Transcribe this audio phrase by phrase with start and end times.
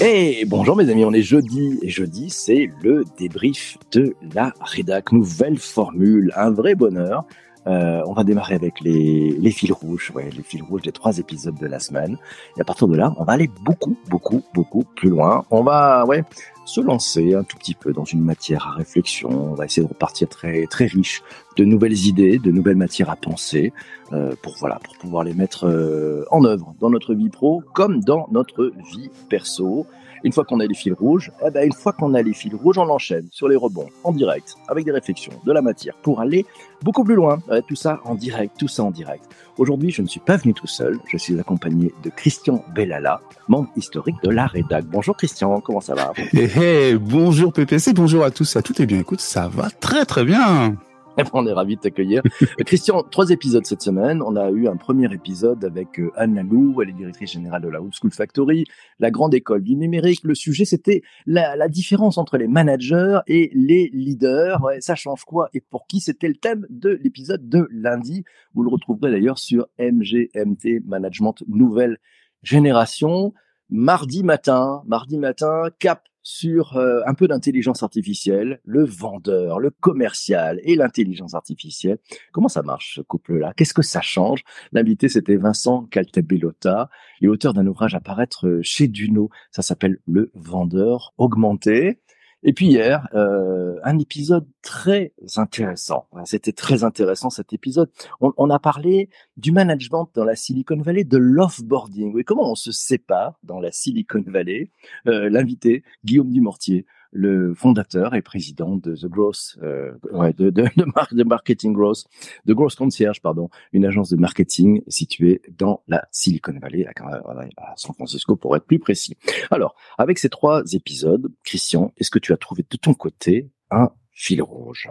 [0.00, 5.12] Et bonjour mes amis, on est jeudi et jeudi c'est le débrief de la rédac,
[5.12, 7.24] nouvelle formule, un vrai bonheur.
[7.66, 11.66] Euh, on va démarrer avec les, fils rouges, les fils rouges des trois épisodes de
[11.66, 12.18] la semaine.
[12.56, 15.44] Et à partir de là, on va aller beaucoup, beaucoup, beaucoup plus loin.
[15.50, 16.22] On va, ouais,
[16.66, 19.30] se lancer un tout petit peu dans une matière à réflexion.
[19.30, 21.22] On va essayer de repartir très, très riche
[21.56, 23.72] de nouvelles idées, de nouvelles matières à penser,
[24.12, 28.00] euh, pour voilà, pour pouvoir les mettre euh, en œuvre dans notre vie pro comme
[28.00, 29.86] dans notre vie perso.
[30.24, 32.54] Une fois qu'on a les fils rouges, eh ben une fois qu'on a les fils
[32.54, 36.20] rouges, on enchaîne sur les rebonds en direct avec des réflexions, de la matière pour
[36.20, 36.44] aller
[36.82, 37.38] beaucoup plus loin.
[37.68, 39.24] tout ça en direct, tout ça en direct.
[39.58, 40.98] Aujourd'hui, je ne suis pas venu tout seul.
[41.06, 44.84] Je suis accompagné de Christian Bellala, membre historique de la Rédac.
[44.86, 46.12] Bonjour Christian, comment ça va?
[46.32, 48.80] Hey, hey, Bonjour PPC, bonjour à tous, à toutes.
[48.80, 50.76] Et bien écoute, ça va très très bien.
[51.32, 52.22] On est ravis de t'accueillir.
[52.66, 54.22] Christian, trois épisodes cette semaine.
[54.22, 57.68] On a eu un premier épisode avec euh, Anne Lalou, elle est directrice générale de
[57.68, 58.64] la Old School Factory,
[58.98, 60.20] la grande école du numérique.
[60.24, 64.62] Le sujet, c'était la, la, différence entre les managers et les leaders.
[64.62, 66.00] Ouais, ça change quoi et pour qui?
[66.00, 68.24] C'était le thème de l'épisode de lundi.
[68.54, 71.98] Vous le retrouverez d'ailleurs sur MGMT Management Nouvelle
[72.42, 73.32] Génération.
[73.68, 80.58] Mardi matin, mardi matin, cap sur euh, un peu d'intelligence artificielle, le vendeur, le commercial
[80.64, 81.98] et l'intelligence artificielle.
[82.32, 83.52] Comment ça marche ce couple-là?
[83.56, 84.42] Qu'est-ce que ça change?
[84.72, 89.30] L'invité, c'était Vincent Caltabellota, et auteur d'un ouvrage à paraître chez Duno.
[89.52, 92.00] Ça s'appelle Le vendeur augmenté.
[92.42, 96.06] Et puis hier, euh, un épisode très intéressant.
[96.24, 97.90] C'était très intéressant cet épisode.
[98.20, 102.12] On, a parlé du management dans la Silicon Valley, de l'offboarding.
[102.14, 104.70] Oui, comment on se sépare dans la Silicon Valley?
[105.06, 109.92] Euh, L'invité, Guillaume Dumortier, le fondateur et président de The Growth, euh,
[110.36, 112.04] de, de, Marketing Growth,
[112.44, 117.94] de Growth Concierge, pardon, une agence de marketing située dans la Silicon Valley, à, San
[117.94, 119.16] Francisco pour être plus précis.
[119.50, 123.90] Alors, avec ces trois épisodes, Christian, est-ce que tu as trouvé de ton côté un
[124.12, 124.88] fil rouge?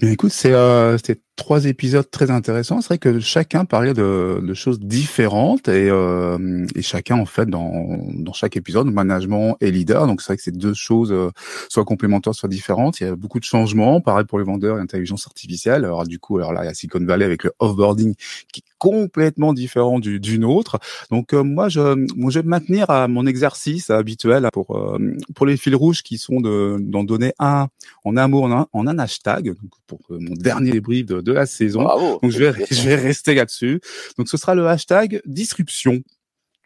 [0.00, 0.96] Écoute, c'est euh,
[1.38, 2.82] trois épisodes très intéressants.
[2.82, 7.46] C'est vrai que chacun parlait de, de choses différentes et, euh, et, chacun en fait
[7.46, 10.06] dans, dans chaque épisode, management et leader.
[10.06, 11.30] Donc c'est vrai que c'est deux choses euh,
[11.70, 13.00] soit complémentaires, soit différentes.
[13.00, 14.00] Il y a beaucoup de changements.
[14.00, 15.84] Pareil pour les vendeurs et l'intelligence artificielle.
[15.84, 18.14] Alors du coup, alors là il y a Silicon Valley avec le offboarding
[18.52, 20.78] qui est complètement différent du, d'une autre.
[21.10, 24.98] Donc euh, moi je moi je vais maintenir à mon exercice habituel pour euh,
[25.36, 27.68] pour les fils rouges qui sont de d'en donner un
[28.04, 29.48] en un mot en un, hashtag.
[29.48, 31.84] Donc pour mon dernier débrief de la saison.
[32.22, 33.80] Donc je vais, je vais rester là-dessus.
[34.16, 36.00] Donc ce sera le hashtag disruption.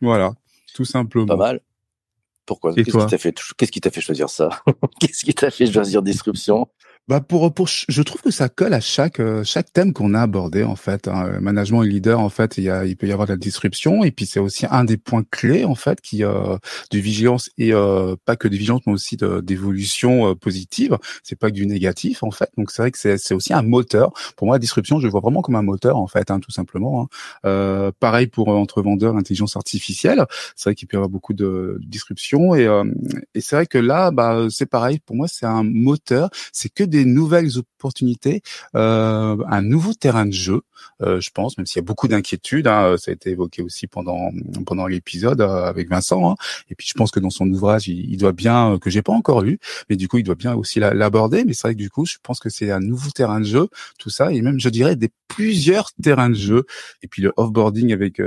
[0.01, 0.33] Voilà,
[0.75, 1.27] tout simplement.
[1.27, 1.61] Pas mal.
[2.47, 2.75] Pourquoi?
[2.75, 4.49] Qu'est-ce qui t'a fait, qu'est-ce qui t'a fait choisir ça?
[5.01, 6.69] Qu'est-ce qui t'a fait choisir disruption?
[7.09, 10.21] Bah pour pour je trouve que ça colle à chaque euh, chaque thème qu'on a
[10.21, 11.27] abordé en fait hein.
[11.27, 13.37] Euh, management et leader en fait il y a il peut y avoir de la
[13.37, 16.57] disruption et puis c'est aussi un des points clés en fait qui euh,
[16.93, 20.97] de vigilance et euh, pas que de vigilance mais aussi d'évolution euh, positive.
[21.25, 22.51] C'est pas que du négatif en fait.
[22.57, 24.13] Donc c'est vrai que c'est c'est aussi un moteur.
[24.37, 26.53] Pour moi la disruption je le vois vraiment comme un moteur en fait hein, tout
[26.53, 27.09] simplement
[27.45, 27.91] hein.
[27.99, 30.25] pareil pour entre vendeurs intelligence artificielle.
[30.55, 32.69] C'est vrai qu'il peut y avoir beaucoup de, de disruption et
[33.35, 35.01] et c'est vrai que là bah c'est pareil.
[35.01, 36.31] Pour moi c'est un moteur.
[36.53, 38.43] C'est que des nouvelles opportunités,
[38.77, 40.61] euh, un nouveau terrain de jeu,
[41.01, 42.69] euh, je pense, même s'il y a beaucoup d'inquiétudes.
[42.69, 44.31] Hein, ça a été évoqué aussi pendant
[44.67, 46.31] pendant l'épisode euh, avec Vincent.
[46.31, 46.35] Hein,
[46.71, 49.41] et puis je pense que dans son ouvrage, il, doit bien que j'ai pas encore
[49.41, 49.59] lu,
[49.91, 51.45] mais du coup, il doit bien aussi l'aborder.
[51.45, 53.69] Mais c'est vrai que du coup, je pense que c'est un nouveau terrain de jeu,
[53.99, 56.65] tout ça, et même je dirais des plusieurs terrains de jeu.
[57.03, 58.21] Et puis le offboarding avec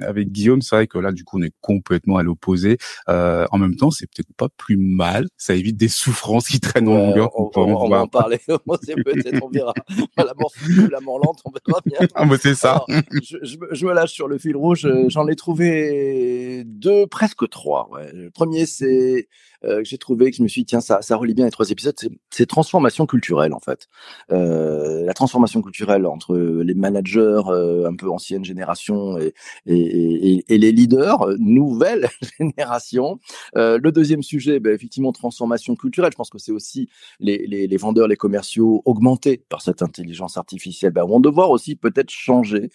[0.00, 2.78] avec Guillaume, c'est vrai que là, du coup, on est complètement à l'opposé.
[3.08, 5.28] en même temps, c'est peut-être pas plus mal.
[5.36, 7.30] Ça évite des souffrances qui traînent en longueur.
[7.34, 8.38] On, va en parler.
[8.46, 9.74] peut-être, on verra.
[10.16, 10.52] La mort,
[10.90, 11.98] la mort lente, on verra bien.
[12.14, 12.84] Ah, c'est ça.
[12.88, 14.88] je, je, je, me lâche sur le fil rouge.
[15.08, 17.88] J'en ai trouvé deux, presque trois.
[17.90, 18.10] Ouais.
[18.12, 19.28] Le premier, c'est
[19.64, 21.50] euh, que j'ai trouvé, que je me suis dit, tiens, ça, ça relie bien les
[21.50, 21.94] trois épisodes,
[22.30, 23.88] c'est transformation culturelle, en fait.
[24.32, 29.34] Euh, la transformation culturelle entre les managers euh, un peu ancienne génération et,
[29.66, 32.08] et, et, les leaders, nouvelle
[32.38, 33.18] génération.
[33.54, 36.10] Le deuxième sujet, ben, effectivement, transformation culturelle.
[36.12, 36.88] Je pense que c'est aussi
[37.20, 42.10] les, les, vendeurs, les commerciaux augmentés par cette intelligence artificielle ben, vont devoir aussi peut-être
[42.10, 42.70] changer,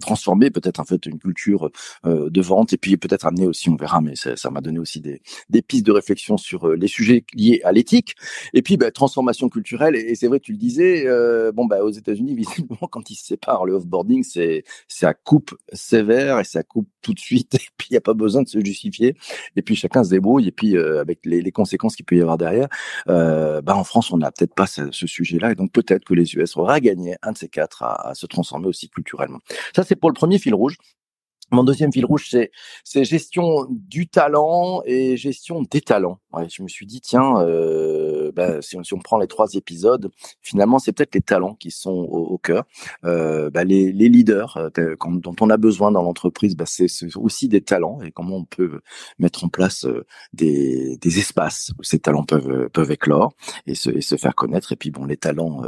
[0.00, 1.70] transformer peut-être en fait une culture
[2.04, 5.22] de vente et puis peut-être amener aussi, on verra, mais ça m'a donné aussi des,
[5.48, 8.14] des pistes de réflexion sur euh, les sujets liés à l'éthique.
[8.54, 9.96] Et puis, bah, transformation culturelle.
[9.96, 13.26] Et, c'est vrai, tu le disais, euh, bon, bah, aux États-Unis, visiblement, quand ils se
[13.26, 17.88] séparent, le offboarding, c'est, ça coupe sévère et ça coupe tout de suite, et puis
[17.90, 19.16] il n'y a pas besoin de se justifier,
[19.56, 22.38] et puis chacun se débrouille, et puis euh, avec les, conséquences qu'il peut y avoir
[22.38, 22.68] derrière,
[23.06, 26.56] bah en France on n'a peut-être pas ce, sujet-là, et donc peut-être que les US
[26.56, 29.40] aura gagné un de ces quatre à se transformer aussi culturellement.
[29.76, 30.76] Ça c'est pour le premier fil rouge.
[31.52, 32.50] Mon deuxième fil rouge, c'est
[32.84, 36.18] c'est gestion du talent et gestion des talents.
[36.32, 39.52] Ouais, je me suis dit tiens, euh, bah, si, on, si, on, prend les trois
[39.54, 42.64] épisodes, finalement c'est peut-être les talents qui sont au, au cœur.
[43.04, 46.86] Euh, bah, les, les, leaders euh, dont on a besoin dans l'entreprise, bah, c'est
[47.16, 48.80] aussi des talents et comment on peut
[49.18, 53.34] mettre en place euh, des, des espaces où ces talents peuvent peuvent éclore
[53.66, 54.72] et se, et se faire connaître.
[54.72, 55.62] Et puis bon, les talents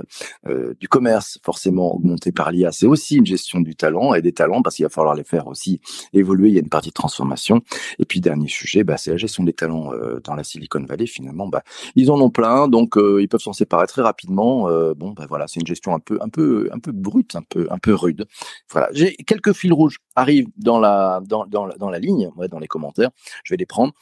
[0.46, 4.32] euh, du commerce forcément augmentés par l'IA, c'est aussi une gestion du talent et des
[4.32, 5.81] talents parce qu'il va falloir les faire aussi
[6.12, 6.49] évoluer.
[6.49, 7.62] Il y a une partie de transformation.
[7.99, 11.06] Et puis dernier sujet, bah, c'est la gestion des talents euh, dans la Silicon Valley.
[11.06, 11.62] Finalement, bah,
[11.95, 14.69] ils en ont plein, donc euh, ils peuvent s'en séparer très rapidement.
[14.69, 17.43] Euh, bon, bah, voilà, c'est une gestion un peu, un peu, un peu brute, un
[17.43, 18.27] peu, un peu rude.
[18.71, 22.69] Voilà, j'ai quelques fils rouges arrivent dans la, dans, dans, dans la ligne, dans les
[22.69, 23.11] commentaires.
[23.45, 23.93] Je vais les prendre.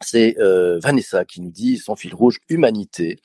[0.00, 0.36] C'est
[0.82, 3.18] Vanessa qui nous dit son fil rouge humanité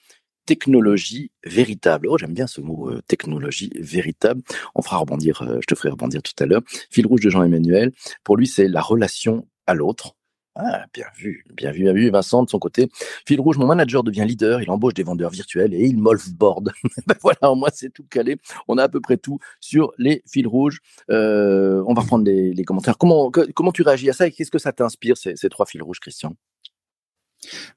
[0.45, 2.07] technologie véritable.
[2.09, 4.41] Oh, j'aime bien ce mot euh, technologie véritable.
[4.75, 6.61] On fera rebondir, euh, je te ferai rebondir tout à l'heure.
[6.89, 7.91] Fil rouge de Jean-Emmanuel.
[8.23, 10.15] Pour lui, c'est la relation à l'autre.
[10.55, 12.09] Ah, bien vu, bien vu, bien vu.
[12.11, 12.89] Vincent, de son côté,
[13.25, 16.71] fil rouge, mon manager devient leader, il embauche des vendeurs virtuels et il molfboard.
[17.07, 18.37] ben voilà, moi, c'est tout calé.
[18.67, 20.79] On a à peu près tout sur les fils rouges.
[21.09, 22.99] Euh, on va prendre les, commentaires.
[22.99, 25.99] Comment, comment tu réagis à ça et qu'est-ce que ça t'inspire, ces trois fils rouges,
[25.99, 26.35] Christian?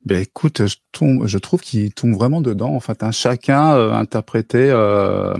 [0.04, 2.74] Ben écoute, je, tombe, je trouve qu'il tombe vraiment dedans.
[2.74, 5.34] En fait, hein, chacun euh, interprété euh,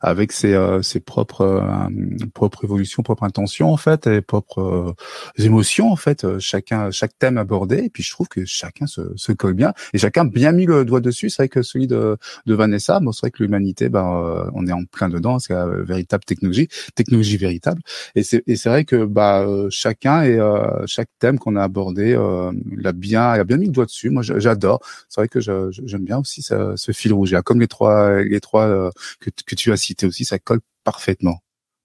[0.00, 1.88] avec ses, euh, ses propres euh,
[2.34, 6.38] propres évolutions, propres intentions en fait, et propres euh, émotions en fait.
[6.38, 7.78] Chacun, chaque thème abordé.
[7.84, 10.84] Et puis je trouve que chacun se, se colle bien et chacun bien mis le
[10.84, 11.30] doigt dessus.
[11.30, 12.16] C'est vrai que celui de,
[12.46, 15.38] de Vanessa, bon, c'est vrai que l'humanité, ben on est en plein dedans.
[15.38, 17.80] C'est la véritable technologie, technologie véritable.
[18.14, 20.38] Et c'est et c'est vrai que bah chacun et
[20.86, 22.16] chaque thème qu'on a abordé
[22.76, 24.10] l'a bien, a bien mis doigt dessus.
[24.10, 24.80] Moi, j'adore.
[25.08, 27.34] C'est vrai que j'aime bien aussi ce, ce, fil rouge.
[27.44, 28.90] Comme les trois, les trois euh,
[29.20, 31.40] que, que tu as cités aussi, ça colle parfaitement.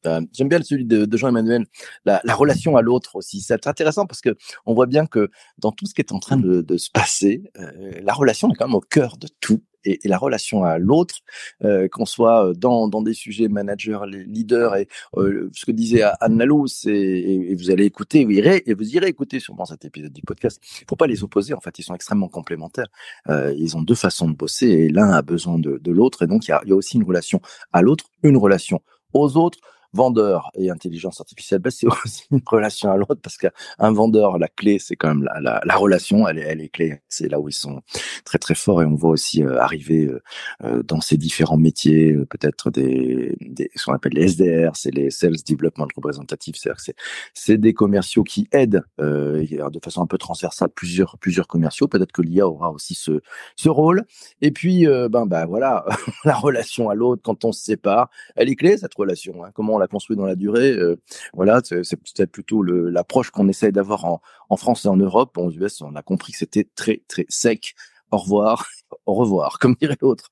[0.06, 1.66] Euh, j'aime bien celui de, de Jean-Emmanuel,
[2.06, 3.42] la, la, relation à l'autre aussi.
[3.42, 4.36] C'est intéressant parce que
[4.66, 7.44] on voit bien que dans tout ce qui est en train de, de se passer,
[7.60, 10.78] euh, la relation est quand même au cœur de tout et, et la relation à
[10.78, 11.16] l'autre,
[11.64, 14.88] euh, qu'on soit dans, dans des sujets manager, les leaders et
[15.18, 18.74] euh, ce que disait Anne Lalou, c'est et, et, vous allez écouter, vous irez et
[18.74, 20.60] vous irez écouter sûrement cet épisode du podcast.
[20.82, 22.88] Il faut pas les opposer, en fait, ils sont extrêmement complémentaires.
[23.30, 26.28] Euh, ils ont deux façons de bosser et l'un a besoin de, de l'autre et
[26.28, 27.42] donc il y a, il y a aussi une relation
[27.72, 28.82] à l'autre, une relation
[29.14, 29.60] aux autres
[29.96, 33.52] vendeur et intelligence artificielle, ben, c'est aussi une relation à l'autre parce qu'un
[33.92, 37.00] vendeur, la clé, c'est quand même la, la, la, relation, elle est, elle est clé.
[37.08, 37.82] C'est là où ils sont
[38.26, 40.22] très très forts et on voit aussi euh, arriver euh,
[40.64, 43.36] euh dans ces différents métiers, peut-être des,
[43.76, 46.96] ce qu'on appelle les SDR, c'est les Sales Development Representative, c'est-à-dire c'est
[47.34, 51.88] c'est des commerciaux qui aident de façon un peu transversale plusieurs plusieurs commerciaux.
[51.88, 53.22] Peut-être que l'IA aura aussi ce
[53.56, 54.06] ce rôle.
[54.42, 55.86] Et puis ben ben voilà,
[56.26, 59.44] la relation à l'autre quand on se sépare, elle est clé cette relation.
[59.44, 59.52] Hein.
[59.54, 60.72] Comment on la construit dans la durée.
[60.72, 60.96] Euh,
[61.34, 65.38] voilà, c'est peut-être plutôt l'approche qu'on essaye d'avoir en, France et en Europe.
[65.38, 67.76] En US, on a compris que c'était très très sec.
[68.12, 68.68] Au revoir,
[69.06, 70.30] au revoir, comme dirait l'autre.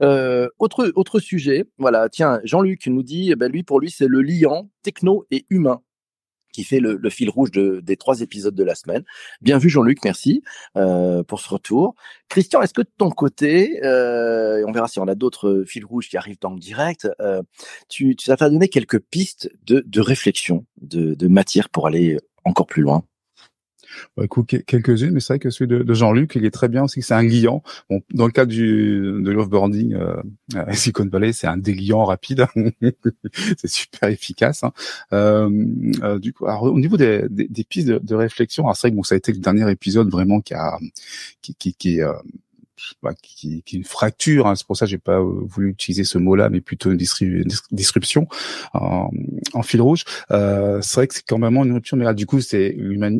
[0.00, 2.08] Euh, autre autre sujet, voilà.
[2.08, 5.82] Tiens, Jean-Luc nous dit, eh ben lui pour lui c'est le liant techno et humain
[6.56, 9.04] qui fait le, le fil rouge de, des trois épisodes de la semaine.
[9.42, 10.42] Bien vu Jean-Luc, merci
[10.76, 11.94] euh, pour ce retour.
[12.30, 16.08] Christian, est-ce que de ton côté, euh, on verra si on a d'autres fils rouges
[16.08, 17.42] qui arrivent dans le direct, euh,
[17.90, 22.66] tu, tu as donné quelques pistes de, de réflexion, de, de matière pour aller encore
[22.66, 23.04] plus loin?
[24.66, 27.02] Quelques-unes, mais c'est vrai que celui de, de Jean-Luc, il est très bien aussi.
[27.02, 27.62] C'est un liant.
[27.90, 30.16] Bon, dans le cas du de l'offboarding euh,
[30.54, 32.46] à Silicon Valley, c'est un déliant rapide.
[33.56, 34.64] c'est super efficace.
[34.64, 34.72] Hein.
[35.12, 35.50] Euh,
[36.02, 38.90] euh, du coup, alors, au niveau des, des, des pistes de, de réflexion, c'est vrai
[38.90, 40.78] que bon, ça a été le dernier épisode vraiment qui a
[41.42, 42.00] qui qui, qui
[42.76, 44.46] euh, bah, qui, qui, est une fracture.
[44.46, 44.56] Hein.
[44.56, 46.98] C'est pour ça que j'ai pas euh, voulu utiliser ce mot-là, mais plutôt une
[47.72, 48.28] description
[48.74, 49.10] en,
[49.52, 50.04] en, fil rouge.
[50.30, 52.76] Euh, c'est vrai que c'est quand même une rupture, mais là, du coup, c'est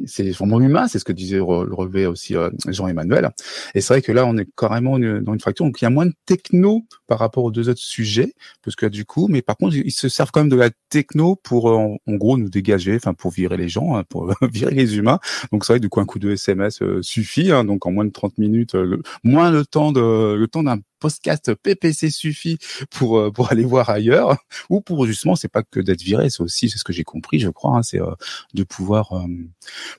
[0.06, 0.88] c'est vraiment humain.
[0.88, 3.30] C'est ce que disait le relevé aussi euh, Jean-Emmanuel.
[3.74, 5.64] Et c'est vrai que là, on est carrément dans une fracture.
[5.64, 8.86] Donc, il y a moins de techno par rapport aux deux autres sujets, parce que
[8.86, 11.96] du coup, mais par contre, ils se servent quand même de la techno pour, euh,
[12.06, 15.18] en, gros, nous dégager, enfin, pour virer les gens, hein, pour virer les humains.
[15.52, 17.52] Donc, c'est vrai, du coup, un coup de SMS suffit.
[17.52, 20.78] Hein, donc, en moins de 30 minutes, le, moins le temps de le temps d'un
[20.98, 22.58] podcast PPC suffit
[22.90, 24.36] pour euh, pour aller voir ailleurs
[24.70, 27.38] ou pour justement c'est pas que d'être viré c'est aussi c'est ce que j'ai compris
[27.38, 28.14] je crois hein, c'est euh,
[28.54, 29.26] de pouvoir euh,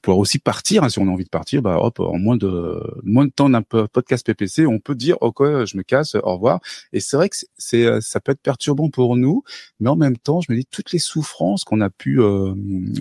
[0.02, 2.82] pouvoir aussi partir hein, si on a envie de partir bah hop en moins de
[3.04, 6.60] moins de temps d'un podcast PPC on peut dire ok je me casse au revoir.
[6.94, 9.44] Et c'est vrai que c'est ça peut être perturbant pour nous
[9.80, 12.20] mais en même temps je me dis toutes les souffrances qu'on a pu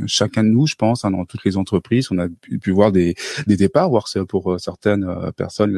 [0.06, 3.14] chacun de nous je pense hein, dans toutes les entreprises on a pu, voir des
[3.46, 5.72] des départs voir pour certaines personnes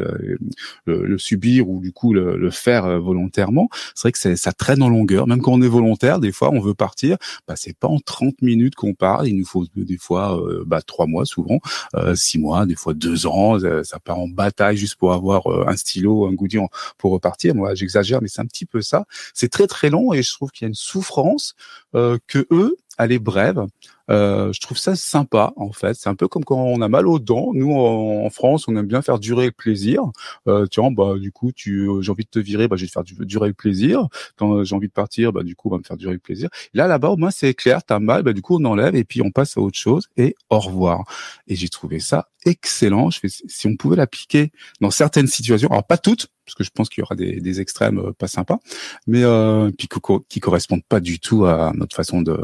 [0.86, 3.68] le, le subir ou du coup le, faire euh, volontairement.
[3.94, 5.26] C'est vrai que ça traîne en longueur.
[5.26, 7.16] Même quand on est volontaire, des fois, on veut partir.
[7.46, 9.26] Bah, c'est pas en 30 minutes qu'on part.
[9.26, 11.60] Il nous faut des fois euh, bah, trois mois souvent,
[11.94, 13.58] euh, six mois, des fois deux ans.
[13.82, 16.58] Ça, part en bataille juste pour avoir un stylo, un goodie
[16.96, 17.54] pour repartir.
[17.54, 19.04] Moi, j'exagère, mais c'est un petit peu ça.
[19.34, 21.54] C'est très très long et je trouve qu'il y a une souffrance
[21.92, 23.66] que eux, elle est brève.
[24.10, 25.94] Euh, je trouve ça sympa en fait.
[25.94, 27.50] C'est un peu comme quand on a mal aux dents.
[27.54, 30.02] Nous en, France, on aime bien faire durer le plaisir.
[30.46, 32.92] Euh, tiens, bah du coup, tu, j'ai envie de te virer, bah je vais te
[32.92, 34.08] faire durer le plaisir.
[34.36, 36.48] Quand j'ai envie de partir, bah du coup, on va me faire durer le plaisir.
[36.74, 37.82] Là, là-bas, au moins c'est clair.
[37.84, 40.36] T'as mal, bah du coup, on enlève et puis on passe à autre chose et
[40.50, 41.04] au revoir.
[41.46, 43.10] Et j'ai trouvé ça excellent.
[43.10, 46.70] Je fais, si on pouvait l'appliquer dans certaines situations, alors pas toutes, parce que je
[46.70, 48.58] pense qu'il y aura des, des extrêmes euh, pas sympas,
[49.06, 49.88] mais euh, puis
[50.28, 52.38] qui correspondent pas du tout à notre façon de,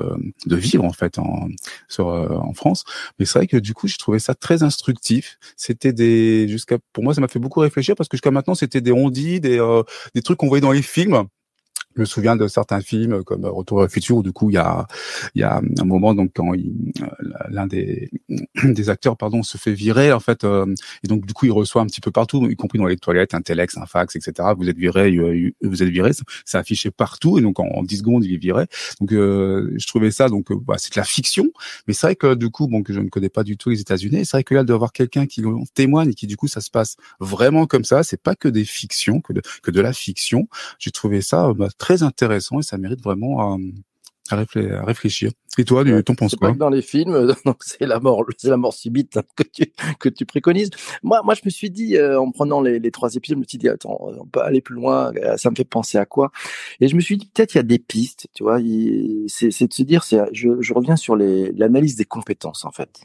[0.46, 1.48] de vivre en fait en,
[1.88, 2.84] sur, euh, en France.
[3.18, 5.38] Mais c'est vrai que du coup, j'ai trouvé ça très instructif.
[5.56, 8.80] C'était des jusqu'à pour moi, ça m'a fait beaucoup réfléchir parce que jusqu'à maintenant, c'était
[8.80, 9.82] des ondits, des euh,
[10.14, 11.24] des trucs qu'on voyait dans les films
[11.96, 14.58] je me souviens de certains films comme Retour le futur où du coup il y
[14.58, 14.86] a
[15.34, 16.58] il y a un moment donc quand euh,
[17.48, 18.10] l'un des
[18.64, 20.66] des acteurs pardon se fait virer en fait euh,
[21.02, 23.34] et donc du coup il reçoit un petit peu partout y compris dans les toilettes
[23.34, 25.14] un telex un fax etc vous êtes viré
[25.62, 26.10] vous êtes viré
[26.44, 28.66] c'est affiché partout et donc en, 10 secondes il est viré.
[29.00, 31.50] Donc euh, je trouvais ça donc bah, c'est de la fiction
[31.86, 33.80] mais c'est vrai que du coup bon que je ne connais pas du tout les
[33.80, 35.42] États-Unis c'est vrai que là d'avoir quelqu'un qui
[35.74, 38.64] témoigne et qui du coup ça se passe vraiment comme ça c'est pas que des
[38.64, 40.48] fictions que de que de la fiction
[40.78, 41.68] j'ai trouvé ça bah,
[42.02, 43.58] intéressant et ça mérite vraiment euh,
[44.30, 45.32] à, réfléchir.
[45.58, 48.74] Et toi, tu t'en penses quoi Dans les films, c'est la mort, c'est la mort
[48.74, 50.70] subite que tu que tu préconises.
[51.02, 53.46] Moi, moi, je me suis dit euh, en prenant les, les, trois épisodes, je me
[53.46, 55.12] suis dit attends, on peut aller plus loin.
[55.22, 56.32] Euh, ça me fait penser à quoi?
[56.80, 58.26] Et je me suis dit peut-être il y a des pistes.
[58.34, 58.58] Tu vois,
[59.28, 63.00] c'est de se dire, c'est je, je reviens sur l'analyse des compétences en fait.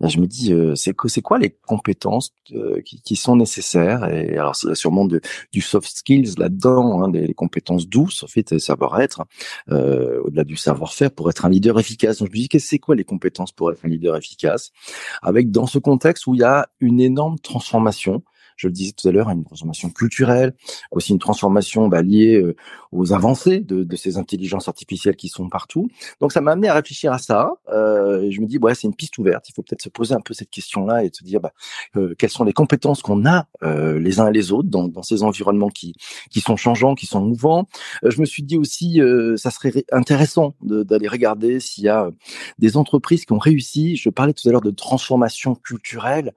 [0.00, 4.08] je me dis euh, c'est c'est quoi les compétences qui, qui, sont nécessaires?
[4.08, 5.20] Et alors c'est sûrement de,
[5.52, 9.24] du soft skills là-dedans, hein, des compétences douces, en fait, savoir-être,
[9.70, 11.87] au-delà du savoir-faire pour être un leader efficace.
[11.96, 14.72] Donc je me dis, c'est quoi les compétences pour être un leader efficace?
[15.22, 18.22] Avec dans ce contexte où il y a une énorme transformation
[18.58, 20.54] je le disais tout à l'heure, une transformation culturelle,
[20.90, 22.54] aussi une transformation bah, liée euh,
[22.92, 25.88] aux avancées de, de, ces intelligences artificielles qui sont partout.
[26.20, 27.52] Donc ça m'a amené à réfléchir à ça.
[27.72, 29.48] Euh, je me dis, ouais, c'est une piste ouverte.
[29.48, 31.52] Il faut peut-être se poser un peu cette question-là et se dire, bah,
[31.96, 35.02] euh, quelles sont les compétences qu'on a euh, les uns et les autres dans, dans,
[35.02, 35.94] ces environnements qui,
[36.30, 37.66] qui sont changeants, qui sont mouvants.
[38.04, 39.00] Euh, je me suis dit aussi,
[39.36, 42.10] ça serait intéressant d'aller regarder s'il y a
[42.58, 43.96] des entreprises qui ont réussi.
[43.96, 46.32] Je parlais tout à l'heure de transformation culturelle.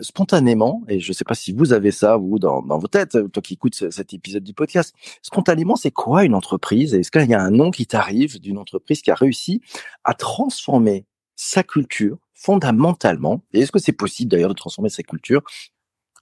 [0.00, 3.18] Spontanément, et je ne sais pas si vous avez ça, vous, dans, dans vos têtes,
[3.32, 6.94] toi qui écoutes cet épisode du podcast, spontanément, c'est quoi une entreprise?
[6.94, 9.60] Est-ce qu'il y a un nom qui t'arrive d'une entreprise qui a réussi
[10.04, 13.42] à transformer sa culture fondamentalement?
[13.52, 15.42] Est-ce que c'est possible d'ailleurs de transformer sa culture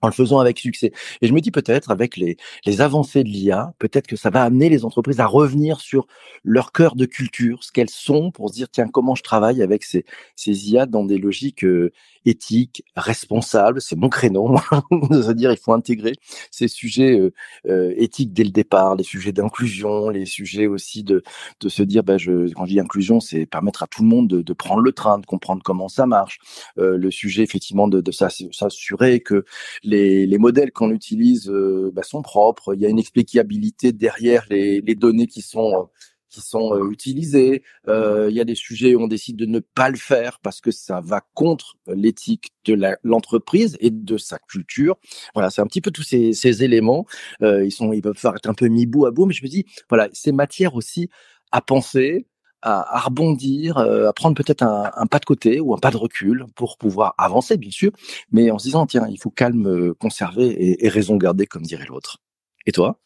[0.02, 0.92] en le faisant avec succès.
[1.20, 4.42] Et je me dis peut-être avec les, les avancées de l'IA, peut-être que ça va
[4.42, 6.06] amener les entreprises à revenir sur
[6.44, 9.84] leur cœur de culture, ce qu'elles sont, pour se dire tiens comment je travaille avec
[9.84, 10.04] ces,
[10.36, 11.92] ces IA dans des logiques euh,
[12.24, 13.80] éthiques, responsables.
[13.80, 14.56] C'est mon créneau,
[15.10, 16.12] de se dire il faut intégrer
[16.50, 17.32] ces sujets euh,
[17.68, 21.22] euh, éthiques dès le départ, les sujets d'inclusion, les sujets aussi de
[21.60, 24.28] de se dire bah je quand je dis inclusion, c'est permettre à tout le monde
[24.28, 26.38] de, de prendre le train, de comprendre comment ça marche.
[26.76, 29.44] le sujet effectivement de, de s'assurer que
[29.90, 32.74] les, modèles qu'on utilise euh, bah, sont propres.
[32.74, 35.82] Il y a une explicabilité derrière les, données qui sont euh,
[36.28, 37.64] qui sont euh, utilisées.
[37.88, 40.70] il y a des sujets où on décide de ne pas le faire parce que
[40.70, 44.96] ça va contre l'éthique de l'entreprise et de sa culture.
[45.34, 47.04] Voilà, c'est un petit peu tous ces, éléments.
[47.40, 49.48] ils sont, ils peuvent faire être un peu mis bout à bout, mais je me
[49.48, 51.08] dis, voilà, c'est matière aussi
[51.50, 52.28] à penser,
[52.62, 55.96] à, à rebondir, euh, à prendre peut-être un, pas de côté ou un pas de
[55.96, 57.92] recul pour pouvoir avancer, bien sûr,
[58.32, 61.62] mais en se disant, tiens, il faut calme euh, conserver et, et raison garder, comme
[61.62, 62.18] dirait l'autre.
[62.66, 62.98] Et toi?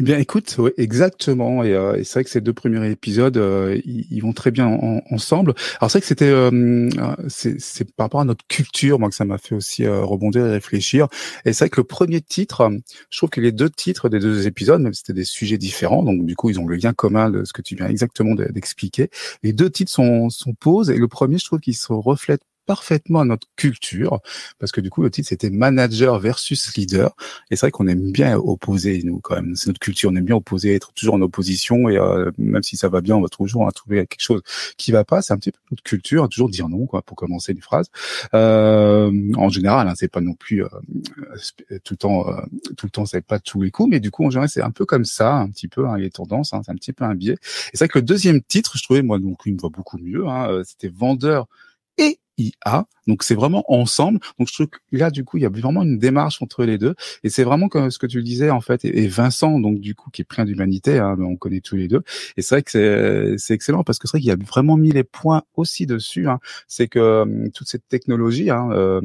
[0.00, 1.62] Eh bien, écoute, ouais, exactement.
[1.62, 4.66] Et, euh, et c'est vrai que ces deux premiers épisodes, euh, ils, vont très bien
[5.10, 5.54] ensemble.
[5.80, 6.88] Alors c'est vrai que c'était, euh,
[7.28, 11.06] c'est par rapport à notre culture, moi que ça m'a fait aussi rebondir et réfléchir.
[11.44, 12.68] Et c'est vrai que le premier titre,
[13.10, 16.02] je trouve que les deux titres des deux épisodes, même si c'était des sujets différents,
[16.02, 19.10] donc du coup ils ont le lien commun de ce que tu viens exactement d'expliquer.
[19.44, 23.20] Les deux titres sont sont pause et le premier, je trouve qu'il se reflète parfaitement
[23.20, 24.20] à notre culture,
[24.58, 27.16] parce que du coup, le titre, c'était manager versus leader.
[27.50, 29.56] Et c'est vrai qu'on aime bien opposer, nous, quand même.
[29.56, 30.10] C'est notre culture.
[30.10, 31.88] On aime bien opposer, être toujours en opposition.
[31.88, 34.42] Et euh, même si ça va bien, on va toujours trouver quelque chose
[34.76, 35.22] qui va pas.
[35.22, 37.86] C'est un petit peu notre culture, toujours dire non, quoi, pour commencer une phrase.
[38.34, 40.68] Euh, en général, hein, c'est pas non plus euh,
[41.84, 42.42] tout le temps, euh,
[42.76, 44.70] tout le temps, c'est pas tous les coups, mais du coup, en général, c'est un
[44.70, 47.14] peu comme ça, un petit peu, hein, les tendances, hein, c'est un petit peu un
[47.14, 47.32] biais.
[47.32, 47.36] Et
[47.72, 50.26] c'est vrai que le deuxième titre, je trouvais, moi, donc, il me va beaucoup mieux,
[50.26, 51.46] hein, euh, c'était vendeur
[52.38, 52.86] IA.
[53.06, 54.20] Donc c'est vraiment ensemble.
[54.38, 56.78] Donc je trouve que là du coup il y a vraiment une démarche entre les
[56.78, 59.94] deux et c'est vraiment comme ce que tu disais en fait et, Vincent donc du
[59.94, 62.02] coup qui est plein d'humanité, hein, on connaît tous les deux
[62.36, 65.04] et c'est vrai que c'est excellent parce que c'est vrai qu'il a vraiment mis les
[65.04, 66.28] points aussi dessus.
[66.28, 66.38] Hein.
[66.66, 69.00] C'est que hum, toute cette technologie hein, euh,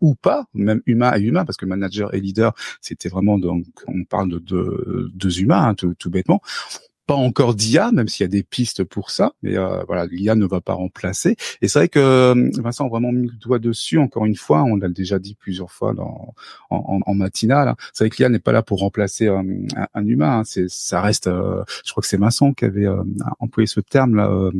[0.00, 4.04] ou pas, même humain à humain parce que manager et leader c'était vraiment donc on
[4.04, 6.40] parle de deux, humains hein, tout, tout bêtement
[7.06, 9.32] pas encore d'IA, même s'il y a des pistes pour ça.
[9.42, 11.36] Mais euh, voilà, l'IA ne va pas remplacer.
[11.60, 13.98] Et c'est vrai que euh, Vincent a vraiment mis le doigt dessus.
[13.98, 16.34] Encore une fois, on l'a déjà dit plusieurs fois dans,
[16.70, 17.68] en, en, matinale.
[17.68, 17.76] Hein.
[17.92, 19.42] C'est vrai que l'IA n'est pas là pour remplacer euh,
[19.76, 20.38] un, un, humain.
[20.38, 20.42] Hein.
[20.44, 21.26] C'est, ça reste.
[21.26, 22.86] je crois que c'est Vincent qui avait
[23.40, 24.50] employé ce terme-là.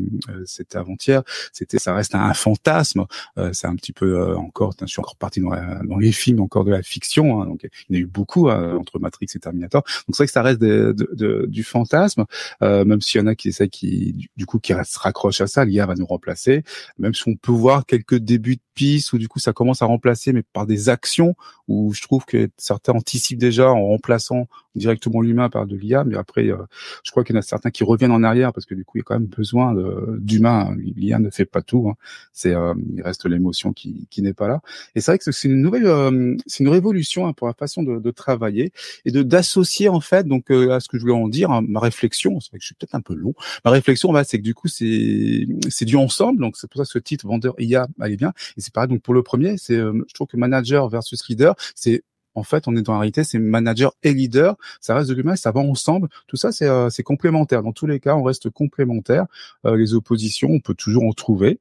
[0.44, 1.22] c'était avant-hier.
[1.52, 3.04] C'était, ça reste un, fantasme.
[3.52, 4.74] c'est un petit peu encore.
[4.80, 5.50] Je suis encore parti dans,
[5.84, 7.40] dans, les films, encore de la fiction.
[7.40, 7.46] Hein.
[7.46, 9.82] Donc, il y en a eu beaucoup entre Matrix et Terminator.
[9.82, 12.24] Donc, c'est vrai que ça reste de, de, du fantasme.
[12.62, 15.46] Euh, même s'il y en a qui essaient qui du coup qui se raccrochent à
[15.46, 16.62] ça, l'IA va nous remplacer.
[16.98, 19.86] Même si on peut voir quelques débuts de pistes où du coup ça commence à
[19.86, 21.34] remplacer, mais par des actions
[21.68, 26.16] où je trouve que certains anticipent déjà en remplaçant directement l'humain par de l'IA, mais
[26.16, 26.56] après euh,
[27.04, 28.96] je crois qu'il y en a certains qui reviennent en arrière parce que du coup
[28.96, 29.74] il y a quand même besoin
[30.18, 30.74] d'humain.
[30.78, 31.88] L'IA ne fait pas tout.
[31.88, 31.94] Hein.
[32.32, 34.60] C'est euh, il reste l'émotion qui, qui n'est pas là.
[34.94, 37.98] Et c'est vrai que c'est une nouvelle, c'est une révolution hein, pour la façon de,
[37.98, 38.72] de travailler
[39.04, 41.80] et de d'associer en fait donc à ce que je voulais en dire hein, ma
[41.80, 43.34] réflexion c'est vrai que je suis peut-être un peu long.
[43.64, 46.84] Ma réflexion, bah, c'est que du coup, c'est c'est du ensemble, donc c'est pour ça
[46.84, 48.32] que ce titre vendeur IA allait bien.
[48.56, 48.88] Et c'est pareil.
[48.88, 52.02] Donc pour le premier, c'est euh, je trouve que manager versus leader, c'est
[52.34, 54.56] en fait, on est dans la réalité, c'est manager et leader.
[54.80, 56.08] Ça reste de l'humain, ça va ensemble.
[56.28, 57.62] Tout ça, c'est euh, complémentaire.
[57.62, 59.26] Dans tous les cas, on reste complémentaire.
[59.66, 61.60] Euh, les oppositions, on peut toujours en trouver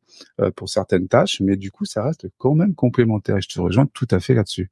[0.55, 3.37] pour certaines tâches, mais du coup, ça reste quand même complémentaire.
[3.37, 4.71] Et je te rejoins tout à fait là-dessus.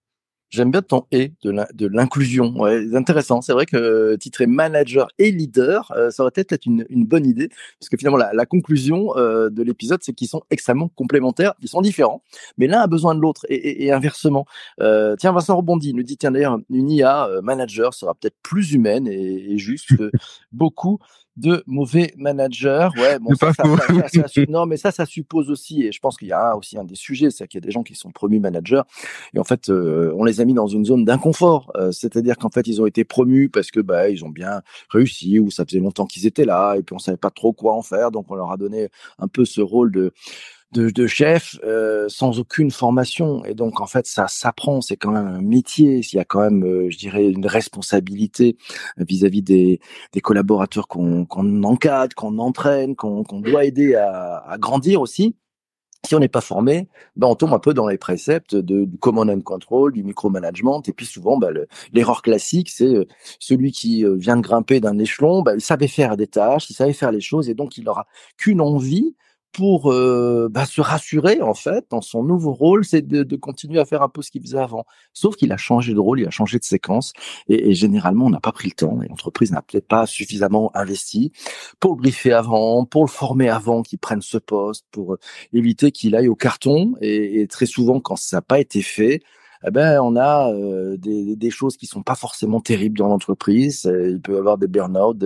[0.49, 2.53] J'aime bien ton et de l'inclusion.
[2.59, 3.41] Ouais, c'est intéressant.
[3.41, 7.27] C'est vrai que euh, titrer manager et leader, euh, ça aurait peut-être une, une, bonne
[7.27, 11.53] idée, parce que finalement la, la conclusion euh, de l'épisode, c'est qu'ils sont extrêmement complémentaires,
[11.61, 12.23] ils sont différents,
[12.57, 14.45] mais l'un a besoin de l'autre et, et, inversement.
[14.79, 19.53] tiens, Vincent rebondit, nous dit tiens d'ailleurs une IA manager sera peut-être plus humaine et,
[19.53, 20.11] et juste que
[20.51, 20.99] beaucoup
[21.39, 22.89] de mauvais managers.
[22.97, 23.63] Ouais, bon, ça, ça,
[24.27, 26.83] ça, non, mais ça, ça suppose aussi, et je pense qu'il y a aussi un
[26.83, 28.81] des sujets, c'est qu'il y a des gens qui sont promus managers,
[29.33, 31.71] et en fait, euh, on les a mis dans une zone d'inconfort.
[31.75, 35.39] Euh, c'est-à-dire qu'en fait, ils ont été promus parce que bah, ils ont bien réussi,
[35.39, 37.81] ou ça faisait longtemps qu'ils étaient là, et puis on savait pas trop quoi en
[37.81, 40.13] faire, donc on leur a donné un peu ce rôle de
[40.71, 43.43] de, de chef euh, sans aucune formation.
[43.45, 44.81] Et donc, en fait, ça s'apprend.
[44.81, 45.99] C'est quand même un métier.
[45.99, 48.57] Il y a quand même, euh, je dirais, une responsabilité
[48.97, 49.79] vis-à-vis des,
[50.13, 51.25] des collaborateurs qu'on
[51.63, 55.35] encadre, qu'on entraîne, qu'on doit aider à, à grandir aussi
[56.05, 58.97] si on n'est pas formé, ben on tombe un peu dans les préceptes de, du
[58.97, 60.81] command and control, du micromanagement.
[60.87, 61.53] Et puis souvent, ben,
[61.91, 63.05] l'erreur classique, c'est euh,
[63.39, 66.93] celui qui vient de grimper d'un échelon, ben, il savait faire des tâches, il savait
[66.93, 69.15] faire les choses, et donc il n'aura qu'une envie,
[69.51, 73.79] pour euh, bah, se rassurer en fait dans son nouveau rôle, c'est de, de, continuer
[73.79, 74.85] à faire un peu ce qu'il faisait avant.
[75.13, 77.13] Sauf qu'il a changé de rôle, il a changé de séquence,
[77.47, 80.71] et, et généralement on n'a pas pris le temps, et l'entreprise n'a peut-être pas suffisamment
[80.75, 81.31] investi
[81.79, 85.19] pour le briefer avant, pour le former avant qu'il prenne ce poste, pour euh,
[85.53, 86.95] éviter qu'il aille au carton.
[87.01, 89.21] Et, et très souvent, quand ça n'a pas été fait,
[89.67, 93.85] eh ben on a euh, des, des, choses qui sont pas forcément terribles dans l'entreprise.
[93.85, 95.17] Euh, il peut y avoir des burn-out,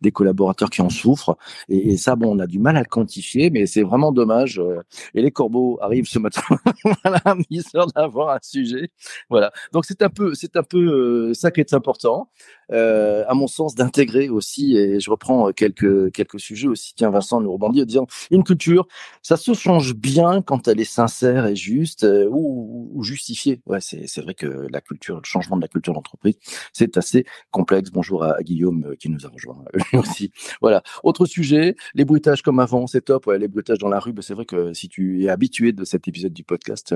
[0.00, 1.36] des collaborateurs qui en souffrent.
[1.68, 4.60] Et, et, ça, bon, on a du mal à le quantifier, mais c'est vraiment dommage.
[4.60, 4.80] Euh.
[5.14, 6.42] Et les corbeaux arrivent ce matin,
[7.04, 8.90] voilà, histoire d'avoir un sujet.
[9.28, 9.52] Voilà.
[9.72, 12.28] Donc c'est un peu, c'est un peu ça qui est important
[12.72, 16.94] euh, à mon sens, d'intégrer aussi, et je reprends quelques quelques sujets aussi.
[16.94, 18.86] Tiens, Vincent nous rebondit en disant une culture,
[19.22, 23.60] ça se change bien quand elle est sincère et juste euh, ou, ou, justifiée.
[23.66, 26.36] Ouais, c'est c'est vrai que la culture, le changement de la culture d'entreprise,
[26.72, 27.90] c'est assez complexe.
[27.90, 30.32] Bonjour à, Guillaume euh, qui nous a rejoint lui aussi.
[30.60, 30.82] Voilà.
[31.02, 33.26] Autre sujet, les bruitages comme avant, c'est top.
[33.26, 35.84] Ouais, les bruitages dans la rue, bah, c'est vrai que si tu es habitué de
[35.84, 36.94] cet épisode du podcast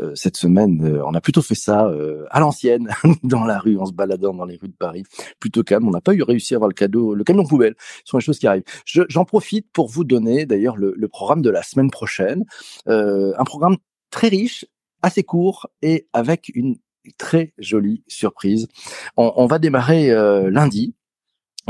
[0.00, 1.90] euh, cette semaine, euh, on a plutôt fait ça
[2.30, 2.90] à l'ancienne
[3.22, 5.04] dans la rue en se baladant dans les rues de Paris
[5.40, 5.88] plutôt calme.
[5.88, 7.74] On n'a pas eu réussi à avoir le cadeau, le camion poubelle.
[8.04, 8.64] Ce sont les choses qui arrivent.
[8.84, 12.44] J'en profite pour vous donner d'ailleurs le, programme de la semaine prochaine.
[12.88, 13.76] Euh, un programme
[14.10, 14.64] très riche,
[15.02, 16.76] assez court et avec une
[17.18, 18.68] très jolie surprise.
[19.16, 20.94] On, va démarrer euh, lundi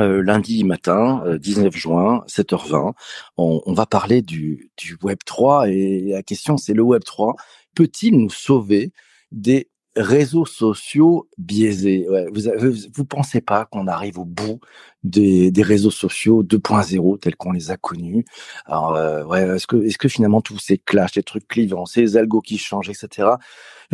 [0.00, 2.94] euh, lundi matin, 19 euh, juin, 7h20.
[3.36, 7.36] On, on va parler du, du Web 3 et la question c'est le Web 3
[7.74, 8.92] peut-il nous sauver
[9.30, 12.06] des réseaux sociaux biaisés.
[12.08, 14.60] Ouais, vous, vous pensez pas qu'on arrive au bout
[15.04, 18.24] des, des réseaux sociaux 2.0 tels qu'on les a connus?
[18.66, 22.16] Alors, euh, ouais, est-ce que, est-ce que finalement tous ces clashs, les trucs clivants, ces
[22.16, 23.28] algos qui changent, etc.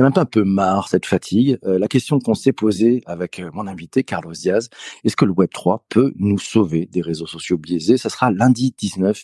[0.01, 1.59] A même pas un peu marre cette fatigue.
[1.67, 4.71] Euh, la question qu'on s'est posée avec euh, mon invité Carlos Diaz,
[5.05, 7.99] est-ce que le Web 3 peut nous sauver des réseaux sociaux biaisés?
[7.99, 9.23] Ça sera lundi 19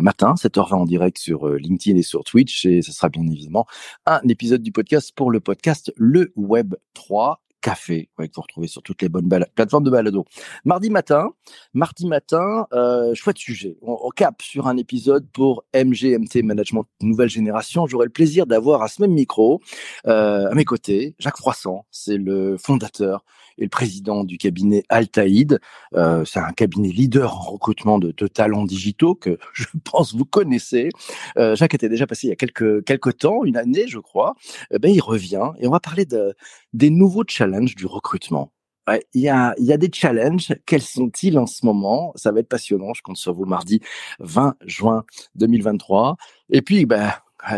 [0.00, 3.66] matin, 7h20 en direct sur LinkedIn et sur Twitch, et ce sera bien évidemment
[4.06, 8.80] un épisode du podcast pour le podcast Le Web 3 café, que vous retrouvez sur
[8.80, 10.24] toutes les bonnes plateformes de balado.
[10.64, 11.30] Mardi matin,
[11.74, 13.76] mardi matin, euh, chouette sujet.
[13.82, 17.88] On, on, cap sur un épisode pour MGMT Management Nouvelle Génération.
[17.88, 19.60] J'aurai le plaisir d'avoir à ce même micro,
[20.06, 21.86] euh, à mes côtés, Jacques Froissant.
[21.90, 23.24] C'est le fondateur
[23.58, 25.60] et le président du cabinet Altaïd.
[25.94, 30.90] Euh, c'est un cabinet leader en recrutement de, talents digitaux que je pense vous connaissez.
[31.38, 34.34] Euh, Jacques était déjà passé il y a quelques quelques temps, une année je crois.
[34.70, 36.34] Eh ben il revient et on va parler de
[36.72, 38.52] des nouveaux challenges du recrutement.
[38.88, 40.54] Ouais, il y a, il y a des challenges.
[40.64, 42.12] Quels sont-ils en ce moment?
[42.14, 42.94] Ça va être passionnant.
[42.94, 43.80] Je compte sur vous mardi
[44.20, 46.16] 20 juin 2023.
[46.50, 47.10] Et puis, ben,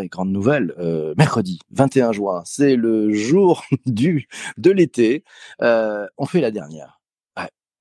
[0.04, 5.24] grande nouvelle, euh, mercredi 21 juin, c'est le jour du de l'été.
[5.62, 7.00] Euh, on fait la dernière.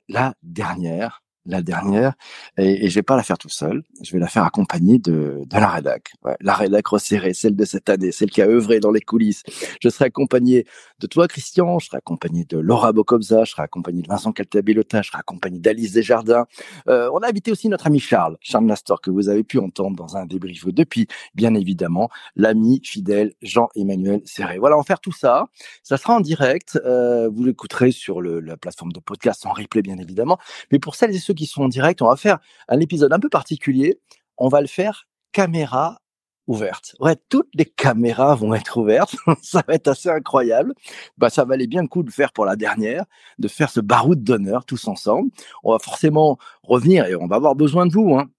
[0.09, 2.13] La dernière la dernière,
[2.57, 3.83] et, et je vais pas la faire tout seul.
[4.03, 6.12] Je vais la faire accompagnée de, de la rédac.
[6.23, 9.43] Ouais, la rédac resserrée, celle de cette année, celle qui a œuvré dans les coulisses.
[9.81, 10.65] Je serai accompagné
[10.99, 11.79] de toi, Christian.
[11.79, 13.45] Je serai accompagné de Laura Bocobza.
[13.45, 15.01] Je serai accompagné de Vincent Caltabellota.
[15.01, 16.45] Je serai accompagné d'Alice Desjardins.
[16.89, 19.95] Euh, on a invité aussi notre ami Charles, Charles Nastor, que vous avez pu entendre
[19.95, 24.57] dans un débrief depuis, bien évidemment, l'ami fidèle Jean-Emmanuel Serré.
[24.57, 25.47] Voilà, on va faire tout ça.
[25.83, 26.79] Ça sera en direct.
[26.83, 30.38] Euh, vous l'écouterez sur le, la plateforme de podcast en replay, bien évidemment.
[30.71, 33.19] Mais pour celles et ceux qui sont en direct, on va faire un épisode un
[33.19, 34.02] peu particulier.
[34.38, 36.00] On va le faire caméra
[36.47, 36.95] ouverte.
[37.00, 39.15] Ouais, toutes les caméras vont être ouvertes.
[39.41, 40.73] ça va être assez incroyable.
[41.17, 43.06] Bah, ça valait bien le coup de faire pour la dernière,
[43.38, 45.30] de faire ce baroud d'honneur tous ensemble.
[45.63, 48.15] On va forcément revenir et on va avoir besoin de vous.
[48.15, 48.30] Hein.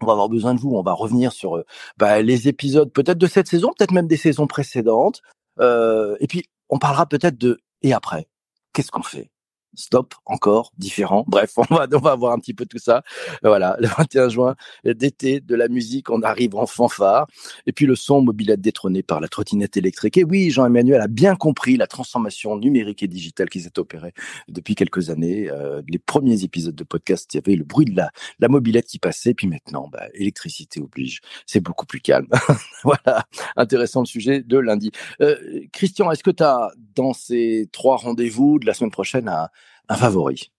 [0.00, 0.74] On va avoir besoin de vous.
[0.74, 1.64] On va revenir sur euh,
[1.98, 5.22] bah, les épisodes peut-être de cette saison, peut-être même des saisons précédentes.
[5.60, 8.26] Euh, et puis, on parlera peut-être de et après.
[8.72, 9.30] Qu'est-ce qu'on fait?
[9.74, 11.24] Stop, encore, différent.
[11.26, 13.02] Bref, on va, on va voir un petit peu tout ça.
[13.42, 17.26] Voilà, le 21 juin, d'été, de la musique, on arrive en fanfare.
[17.66, 20.16] Et puis le son mobilette détrôné par la trottinette électrique.
[20.16, 24.12] Et oui, Jean-Emmanuel a bien compris la transformation numérique et digitale qui s'est opérée
[24.48, 25.50] depuis quelques années.
[25.50, 28.86] Euh, les premiers épisodes de podcast, il y avait le bruit de la, la mobilette
[28.86, 29.34] qui passait.
[29.34, 31.20] Puis maintenant, bah, électricité oblige.
[31.46, 32.28] C'est beaucoup plus calme.
[32.84, 34.90] voilà, intéressant le sujet de lundi.
[35.20, 35.36] Euh,
[35.72, 39.50] Christian, est-ce que tu as, dans ces trois rendez-vous de la semaine prochaine, à
[39.88, 40.52] un favori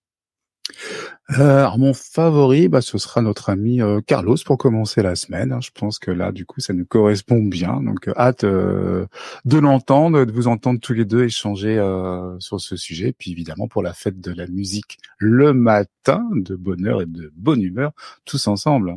[1.39, 5.51] euh, mon favori, bah, ce sera notre ami euh, Carlos pour commencer la semaine.
[5.51, 5.59] Hein.
[5.61, 7.81] Je pense que là, du coup, ça nous correspond bien.
[7.81, 9.07] Donc, euh, hâte de
[9.57, 11.75] l'entendre, de vous entendre tous les deux échanger
[12.39, 13.13] sur ce sujet.
[13.17, 17.61] Puis évidemment, pour la fête de la musique le matin, de bonheur et de bonne
[17.61, 17.91] humeur,
[18.25, 18.95] tous ensemble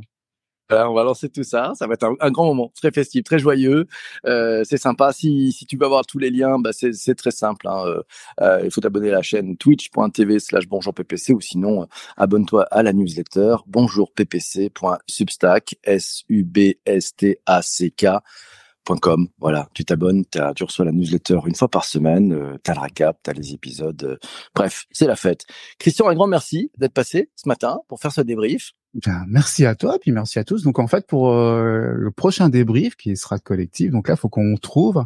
[0.71, 1.73] on va lancer tout ça.
[1.75, 3.87] Ça va être un, grand moment, très festif, très joyeux.
[4.27, 5.13] Euh, c'est sympa.
[5.13, 7.69] Si, si tu veux avoir tous les liens, bah c'est très simple.
[7.69, 7.85] Hein.
[7.87, 8.03] Euh,
[8.41, 12.65] euh, il faut t'abonner à la chaîne twitch.tv slash bonjour PPC ou sinon euh, abonne-toi
[12.71, 17.63] à la newsletter bonjourppc.substack s u b s t a.
[19.39, 23.19] Voilà, tu t'abonnes, tu reçois la newsletter une fois par semaine, euh, tu le recap,
[23.23, 24.03] tu as les épisodes.
[24.05, 24.17] Euh,
[24.55, 25.45] bref, c'est la fête.
[25.79, 28.73] Christian, un grand merci d'être passé ce matin pour faire ce débrief.
[28.97, 30.63] Bien, merci à toi, puis merci à tous.
[30.63, 34.57] Donc en fait, pour euh, le prochain débrief qui sera collectif, donc là, faut qu'on
[34.57, 35.05] trouve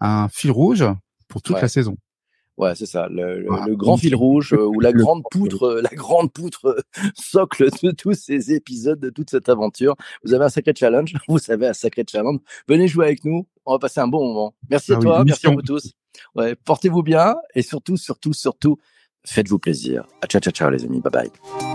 [0.00, 0.84] un fil rouge
[1.28, 1.96] pour toute la saison.
[2.58, 5.88] Ouais, c'est ça, le, le, grand fil rouge euh, ou la grande poutre, euh, la
[5.88, 6.80] grande poutre euh,
[7.14, 9.96] socle de tous ces épisodes, de toute cette aventure.
[10.22, 12.40] Vous avez un sacré challenge, vous savez un sacré challenge.
[12.68, 14.54] Venez jouer avec nous, on va passer un bon moment.
[14.68, 15.94] Merci à ah toi, merci à vous tous.
[16.34, 18.76] Ouais, portez-vous bien et surtout, surtout, surtout,
[19.24, 20.06] faites-vous plaisir.
[20.20, 21.71] À ciao, ciao, ciao les amis, bye bye.